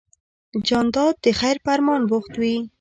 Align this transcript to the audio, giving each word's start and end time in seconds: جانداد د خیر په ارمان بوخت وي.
جانداد 0.67 1.13
د 1.23 1.25
خیر 1.39 1.57
په 1.63 1.69
ارمان 1.75 2.01
بوخت 2.09 2.33
وي. 2.41 2.55